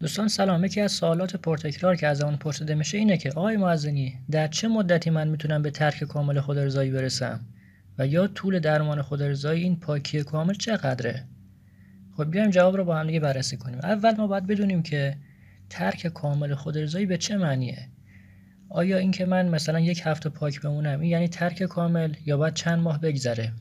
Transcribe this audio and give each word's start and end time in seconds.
دوستان 0.00 0.28
سلام. 0.28 0.64
یکی 0.64 0.80
از 0.80 0.92
سوالات 0.92 1.36
پرتکرار 1.36 1.96
که 1.96 2.06
از 2.06 2.22
اون 2.22 2.36
پرسیده 2.36 2.74
میشه 2.74 2.98
اینه 2.98 3.16
که 3.16 3.30
آقای 3.30 3.56
معزنی 3.56 4.18
در 4.30 4.48
چه 4.48 4.68
مدتی 4.68 5.10
من 5.10 5.28
می‌تونم 5.28 5.62
به 5.62 5.70
ترک 5.70 6.04
کامل 6.04 6.40
خودارضایی 6.40 6.90
برسم؟ 6.90 7.40
و 7.98 8.06
یا 8.06 8.26
طول 8.26 8.58
درمان 8.58 9.02
خودارضایی 9.02 9.62
این 9.62 9.76
پاکی 9.76 10.22
کامل 10.22 10.54
چقدره؟ 10.54 11.24
خب 12.16 12.30
بیایم 12.30 12.50
جواب 12.50 12.76
رو 12.76 12.84
با 12.84 12.96
هم 12.96 13.06
دیگه 13.06 13.20
بررسی 13.20 13.56
کنیم. 13.56 13.78
اول 13.82 14.14
ما 14.16 14.26
باید 14.26 14.46
بدونیم 14.46 14.82
که 14.82 15.16
ترک 15.70 16.06
کامل 16.06 16.54
خودارضایی 16.54 17.06
به 17.06 17.16
چه 17.16 17.36
معنیه. 17.36 17.88
آیا 18.68 18.98
اینکه 18.98 19.26
من 19.26 19.48
مثلا 19.48 19.80
یک 19.80 20.02
هفته 20.04 20.28
پاک 20.28 20.60
بمونم 20.60 21.00
این 21.00 21.10
یعنی 21.10 21.28
ترک 21.28 21.62
کامل 21.62 22.14
یا 22.26 22.36
باید 22.36 22.54
چند 22.54 22.78
ماه 22.78 23.00
بگذره؟ 23.00 23.52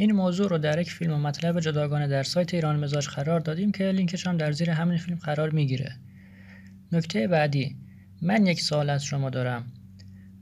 این 0.00 0.12
موضوع 0.12 0.48
رو 0.48 0.58
در 0.58 0.78
یک 0.78 0.90
فیلم 0.90 1.12
و 1.12 1.16
مطلب 1.18 1.60
جداگانه 1.60 2.08
در 2.08 2.22
سایت 2.22 2.54
ایران 2.54 2.80
مزاج 2.80 3.08
قرار 3.08 3.40
دادیم 3.40 3.72
که 3.72 3.84
لینکش 3.84 4.26
هم 4.26 4.36
در 4.36 4.52
زیر 4.52 4.70
همین 4.70 4.98
فیلم 4.98 5.16
قرار 5.16 5.50
می‌گیره. 5.50 5.96
نکته 6.92 7.28
بعدی 7.28 7.76
من 8.22 8.46
یک 8.46 8.60
سوال 8.60 8.90
از 8.90 9.04
شما 9.04 9.30
دارم. 9.30 9.72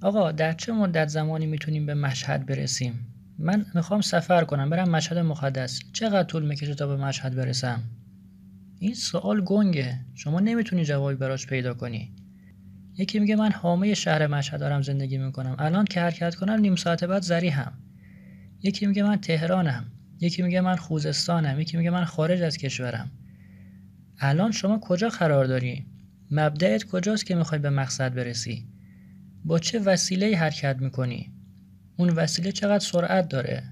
آقا 0.02 0.32
در 0.32 0.52
چه 0.52 0.72
مدت 0.72 1.08
زمانی 1.08 1.46
می‌تونیم 1.46 1.86
به 1.86 1.94
مشهد 1.94 2.46
برسیم؟ 2.46 3.06
من 3.38 3.66
می‌خوام 3.74 4.00
سفر 4.00 4.44
کنم 4.44 4.70
برم 4.70 4.88
مشهد 4.88 5.18
مقدس. 5.18 5.80
چقدر 5.92 6.22
طول 6.22 6.46
می‌کشه 6.46 6.74
تا 6.74 6.86
به 6.86 6.96
مشهد 6.96 7.34
برسم؟ 7.34 7.82
این 8.78 8.94
سوال 8.94 9.40
گنگه. 9.40 10.00
شما 10.14 10.40
نمی‌تونی 10.40 10.84
جوابی 10.84 11.14
براش 11.14 11.46
پیدا 11.46 11.74
کنی. 11.74 12.12
یکی 12.98 13.18
میگه 13.18 13.36
من 13.36 13.52
حامه 13.52 13.94
شهر 13.94 14.26
مشهد 14.26 14.60
دارم 14.60 14.82
زندگی 14.82 15.18
می‌کنم. 15.18 15.56
الان 15.58 15.84
که 15.84 16.00
حرکت 16.00 16.34
کنم 16.34 16.60
نیم 16.60 16.76
ساعت 16.76 17.04
بعد 17.04 17.22
زری 17.22 17.48
هم 17.48 17.72
یکی 18.62 18.86
میگه 18.86 19.02
من 19.02 19.16
تهرانم 19.16 19.84
یکی 20.20 20.42
میگه 20.42 20.60
من 20.60 20.76
خوزستانم 20.76 21.60
یکی 21.60 21.76
میگه 21.76 21.90
من 21.90 22.04
خارج 22.04 22.42
از 22.42 22.56
کشورم. 22.56 23.10
الان 24.18 24.52
شما 24.52 24.78
کجا 24.78 25.08
قرار 25.08 25.44
داری؟ 25.44 25.86
مبدعت 26.30 26.84
کجاست 26.84 27.26
که 27.26 27.34
می‌خوای 27.34 27.60
به 27.60 27.70
مقصد 27.70 28.14
برسی؟ 28.14 28.68
با 29.44 29.58
چه 29.58 29.78
وسیله 29.78 30.36
حرکت 30.36 30.76
می‌کنی؟ 30.80 31.32
اون 31.96 32.08
وسیله 32.08 32.52
چقدر 32.52 32.84
سرعت 32.84 33.28
داره؟ 33.28 33.62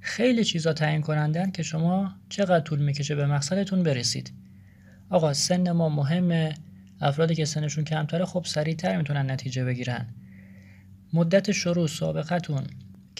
خیلی 0.00 0.44
چیزا 0.44 0.72
تعیین 0.72 1.00
کنندن 1.00 1.50
که 1.50 1.62
شما 1.62 2.14
چقدر 2.28 2.60
طول 2.60 2.78
می‌کشه 2.78 3.14
به 3.14 3.26
مقصدتون 3.26 3.82
برسید. 3.82 4.32
آقا 5.10 5.32
سن 5.32 5.70
ما 5.70 5.88
مهمه. 5.88 6.54
افرادی 7.00 7.34
که 7.34 7.44
سنشون 7.44 7.84
کمتره 7.84 8.24
خب 8.24 8.44
سریعتر 8.46 8.96
می‌تونن 8.96 9.30
نتیجه 9.30 9.64
بگیرن. 9.64 10.06
مدت 11.12 11.52
شروع 11.52 11.86
سابقتون 11.86 12.64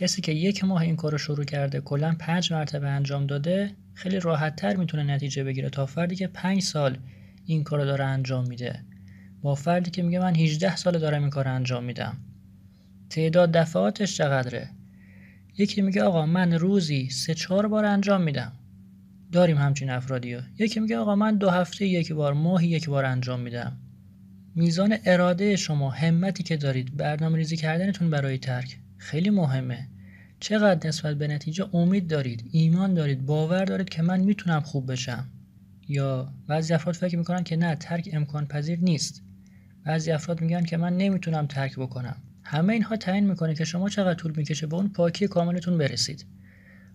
کسی 0.01 0.23
که 0.23 0.33
یک 0.33 0.65
ماه 0.65 0.83
این 0.83 0.97
کار 0.97 1.12
رو 1.12 1.19
شروع 1.19 1.45
کرده 1.45 1.81
کلا 1.81 2.17
پنج 2.19 2.53
مرتبه 2.53 2.89
انجام 2.89 3.27
داده 3.27 3.70
خیلی 3.95 4.20
راحت 4.20 4.56
تر 4.56 4.77
می‌تونه 4.77 5.03
نتیجه 5.03 5.45
بگیره 5.45 5.70
تا 5.70 5.87
فردی 5.87 6.17
که 6.17 6.27
پنج 6.27 6.62
سال 6.62 6.98
این 7.47 7.65
کار 7.65 7.79
رو 7.79 7.84
داره 7.84 8.05
انجام 8.05 8.48
میده. 8.48 8.84
با 9.43 9.55
فردی 9.55 9.91
که 9.91 10.03
میگه 10.03 10.19
من 10.19 10.34
18 10.34 10.77
سال 10.77 10.98
دارم 10.98 11.21
این 11.21 11.31
کار 11.31 11.48
انجام 11.48 11.84
میدم. 11.84 12.17
تعداد 13.11 13.53
دفعاتش 13.53 14.17
چقدره؟ 14.17 14.69
یکی 15.59 15.83
میگه 15.83 16.03
آقا 16.03 16.27
من 16.27 16.53
روزی 16.53 17.11
سه 17.11 17.34
چهار 17.34 17.69
بار 17.69 17.84
انجام 17.84 18.23
میدم. 18.23 18.53
داریم 19.33 19.59
همچین 19.59 19.91
افرادی. 19.91 20.39
یکی 20.59 20.81
میگه 20.81 20.98
آقا 20.98 21.17
من 21.17 21.37
دو 21.37 21.51
هفته 21.51 21.87
یک 21.87 22.12
بار 22.12 22.33
ماهی 22.33 22.69
یک 22.69 22.89
بار 22.89 23.05
انجام 23.05 23.41
میدم. 23.41 23.77
میزان 24.55 24.97
اراده 25.05 25.56
شما 25.56 25.91
همتی 25.91 26.43
که 26.43 26.56
دارید 26.56 26.97
برنامه 26.97 27.39
ریزی 27.39 27.56
کردنتون 27.56 28.11
برای 28.11 28.39
ترک. 28.39 28.78
خیلی 29.01 29.31
مهمه. 29.31 29.89
چقدر 30.41 30.89
نسبت 30.89 31.17
به 31.17 31.29
نتیجه 31.29 31.77
امید 31.77 32.09
دارید 32.09 32.45
ایمان 32.53 32.95
دارید 32.95 33.27
باور 33.27 33.65
دارید 33.65 33.89
که 33.89 34.03
من 34.03 34.20
می‌تونم 34.20 34.61
خوب 34.61 34.93
بشم؟ 34.93 35.27
یا 35.89 36.33
بعضی 36.47 36.75
افراد 36.75 36.95
فکر 36.95 37.19
می‌کنن 37.19 37.43
که 37.43 37.56
نه 37.56 37.75
ترک 37.75 38.09
امکان 38.12 38.47
پذیر 38.47 38.78
نیست. 38.78 39.23
بعضی 39.84 40.11
افراد 40.11 40.41
میگن 40.41 40.65
که 40.65 40.77
من 40.77 40.97
نمی‌تونم 40.97 41.47
ترک 41.47 41.77
بکنم. 41.77 42.17
همه 42.45 42.73
اینها 42.73 42.97
تعیین 42.97 43.31
می‌کنه 43.31 43.55
که 43.55 43.65
شما 43.65 43.89
چقدر 43.89 44.15
طول 44.15 44.33
می‌کشه 44.37 44.67
به 44.67 44.77
اون 44.77 44.89
پاکی 44.89 45.27
کاملتون 45.28 45.78
برسید. 45.78 46.27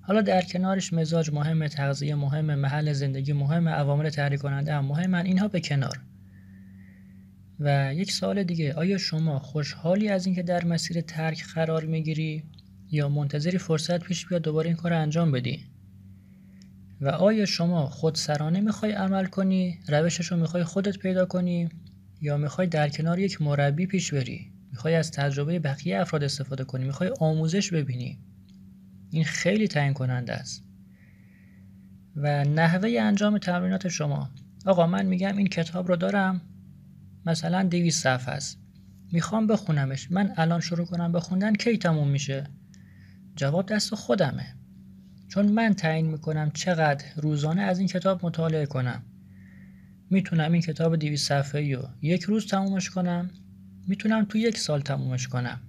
حالا 0.01 0.21
در 0.21 0.41
کنارش 0.41 0.93
مزاج 0.93 1.31
مهمه 1.33 1.69
تغذیه 1.69 2.15
مهمه 2.15 2.55
محل 2.55 2.93
زندگی 2.93 3.33
مهمه 3.33 3.71
عوامل 3.71 4.09
تحریک 4.09 4.39
کننده 4.39 4.73
هم 4.73 4.85
مهمن 4.85 5.25
اینها 5.25 5.47
به 5.47 5.59
کنار. 5.59 5.99
و 7.59 7.93
یک 7.93 8.11
سال 8.11 8.43
دیگه. 8.43 8.73
آیا 8.73 8.97
شما 8.97 9.39
خوشحالی 9.39 10.09
از 10.09 10.25
اینکه 10.25 10.43
در 10.43 10.65
مسیر 10.65 11.01
ترک 11.01 11.45
قرار 11.45 11.85
می‌گیری 11.85 12.43
یا 12.91 13.09
منتظری 13.09 13.57
فرصت 13.57 13.99
پیش 13.99 14.25
بیاد 14.27 14.41
دوباره 14.41 14.67
این 14.67 14.75
کار 14.75 14.93
انجام 14.93 15.31
بدی؟ 15.31 15.65
و 17.01 17.09
آیا 17.09 17.45
شما 17.45 17.87
خودسرانه 17.89 18.61
می‌خوای 18.61 18.91
عمل 18.91 19.25
کنی 19.25 19.79
روشش 19.87 20.31
رو 20.31 20.37
می‌خوای 20.37 20.63
خودت 20.63 20.97
پیدا 20.97 21.25
کنی 21.25 21.69
یا 22.21 22.37
می‌خوای 22.37 22.67
در 22.67 22.89
کنار 22.89 23.19
یک 23.19 23.41
مربی 23.41 23.85
پیش 23.85 24.13
بری؟ 24.13 24.51
می‌خوای 24.71 24.95
از 24.95 25.11
تجربه 25.11 25.59
بقیه 25.59 25.99
افراد 25.99 26.23
استفاده 26.23 26.63
کنی؟ 26.63 26.85
می‌خوای 26.85 27.11
آموزش 27.19 27.73
ببینی؟ 27.73 28.19
این 29.11 29.23
خیلی 29.23 29.67
تعیین 29.67 29.93
کننده 29.93 30.33
است. 30.33 30.63
و 32.15 32.43
نحوه 32.43 32.97
انجام 33.01 33.37
تمرینات 33.37 33.87
شما. 33.87 34.29
آقا 34.65 34.87
من 34.87 35.05
میگم 35.05 35.37
این 35.37 35.47
کتاب 35.47 35.87
رو 35.87 35.95
دارم. 35.95 36.41
مثلا 37.25 37.63
200 37.63 38.03
صفحه 38.03 38.33
است. 38.33 38.59
می‌خوام 39.11 39.47
بخونمش. 39.47 40.11
من 40.11 40.33
الان 40.37 40.59
شروع 40.59 40.85
کنم 40.85 41.11
بخوندن 41.11 41.53
کی 41.53 41.77
تموم 41.77 42.07
میشه؟ 42.07 42.47
جواب 43.35 43.65
دست 43.65 43.95
خودمه. 43.95 44.55
چون 45.27 45.45
من 45.45 45.73
تعیین 45.73 46.05
می‌کنم 46.05 46.51
چقدر 46.51 47.05
روزانه 47.15 47.61
از 47.61 47.79
این 47.79 47.87
کتاب 47.87 48.25
مطالعه 48.25 48.65
کنم. 48.65 49.03
می‌تونم 50.09 50.51
این 50.51 50.61
کتاب 50.61 50.95
200 50.95 51.29
صفحه‌ای 51.29 51.73
رو 51.73 51.89
یک 52.01 52.23
روز 52.23 52.47
تمومش 52.47 52.89
کنم. 52.89 53.29
می‌تونم 53.87 54.25
تو 54.25 54.37
یک 54.37 54.57
سال 54.57 54.81
تمومش 54.81 55.27
کنم. 55.27 55.59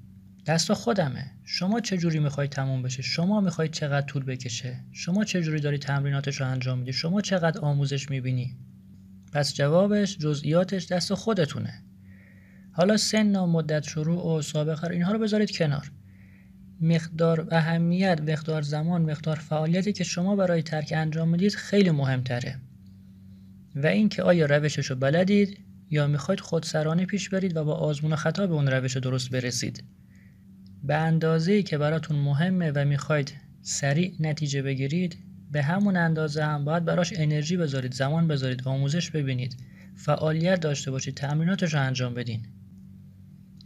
دست 0.46 0.72
خودمه. 0.72 1.30
شما 1.44 1.80
چه 1.80 1.96
جوری 1.96 2.18
می‌خواید 2.18 2.50
تموم 2.50 2.82
بشه؟ 2.82 3.02
شما 3.02 3.40
می‌خواید 3.40 3.70
چقدر 3.70 4.06
طول 4.06 4.24
بکشه؟ 4.24 4.84
شما 4.92 5.24
چه 5.24 5.42
جوری 5.42 5.60
داری 5.60 5.78
تمریناتش 5.78 6.40
رو 6.40 6.46
انجام 6.46 6.78
میدی؟ 6.78 6.92
شما 6.92 7.20
چقدر 7.20 7.60
آموزش 7.60 8.10
می‌بینی؟ 8.10 8.56
پس 9.32 9.54
جوابش 9.54 10.18
جزئیاتش 10.18 10.86
دست 10.86 11.14
خودتونه. 11.14 11.82
حالا 12.72 12.96
سن 12.96 13.36
و 13.36 13.46
مدت 13.46 13.82
شروع 13.88 14.36
و 14.38 14.42
سابقه 14.42 14.90
اینها 14.90 15.12
رو 15.12 15.18
بذارید 15.18 15.50
کنار. 15.50 15.92
مقدار 16.80 17.48
اهمیت 17.50 18.20
مقدار 18.20 18.62
زمان 18.62 19.02
مقدار 19.02 19.36
فعالیتی 19.36 19.92
که 19.92 20.04
شما 20.04 20.36
برای 20.36 20.62
ترک 20.62 20.92
انجام 20.96 21.28
می‌دید 21.28 21.54
خیلی 21.54 21.90
مهمتره. 21.90 22.56
و 23.74 23.86
اینکه 23.86 24.22
آیا 24.22 24.46
روشش 24.46 24.86
رو 24.86 24.96
بلدید 24.96 25.58
یا 25.90 26.06
می‌خواید 26.06 26.40
خودسرانه 26.40 27.06
پیش 27.06 27.28
برید 27.28 27.56
و 27.56 27.64
با 27.64 27.74
آزمون 27.74 28.12
و 28.12 28.16
خطا 28.16 28.46
به 28.46 28.54
اون 28.54 28.68
روش 28.68 28.96
درست 28.96 29.30
برسید. 29.30 29.84
به 30.84 30.94
اندازه 30.94 31.62
که 31.62 31.78
براتون 31.78 32.18
مهمه 32.18 32.70
و 32.74 32.84
می‌خواید 32.84 33.32
سریع 33.62 34.14
نتیجه 34.20 34.62
بگیرید 34.62 35.16
به 35.56 35.62
همون 35.62 35.96
اندازه 35.96 36.44
هم 36.44 36.64
باید 36.64 36.84
براش 36.84 37.12
انرژی 37.16 37.56
بذارید 37.56 37.94
زمان 37.94 38.28
بذارید 38.28 38.62
آموزش 38.64 39.10
ببینید. 39.10 39.56
فعالیت 39.94 40.60
داشته 40.60 40.90
باشید 40.90 41.14
تمریناتش 41.14 41.74
رو 41.74 41.80
انجام 41.80 42.14
بدین. 42.14 42.46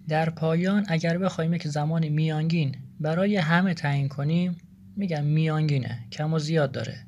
در 0.09 0.31
پایان 0.31 0.85
اگر 0.89 1.19
بخوایم 1.19 1.55
یک 1.55 1.69
زمان 1.69 2.09
میانگین 2.09 2.77
برای 3.01 3.37
همه 3.37 3.75
تعیین 3.75 4.09
کنیم 4.09 4.57
میگم 4.97 5.25
میانگینه 5.25 5.99
کم 6.13 6.33
و 6.33 6.39
زیاد 6.39 6.73
داره. 6.73 7.07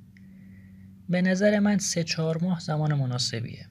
به 1.09 1.23
نظر 1.23 1.59
من 1.59 1.79
سه 1.79 2.05
چهار 2.05 2.39
ماه 2.39 2.61
زمان 2.61 2.95
مناسبیه. 2.95 3.67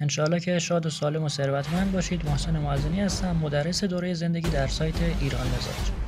انشاءالله 0.00 0.40
که 0.40 0.58
شاد 0.58 0.86
و 0.86 0.90
سالم 0.90 1.22
و 1.22 1.28
ثروتمند 1.28 1.92
باشید. 1.92 2.26
محسن 2.26 2.58
معزنی 2.58 3.00
هستم 3.00 3.36
مدرس 3.36 3.84
دوره 3.84 4.14
زندگی 4.14 4.50
در 4.50 4.66
سایت 4.66 5.02
ایران 5.20 5.46
مزاج 5.46 6.07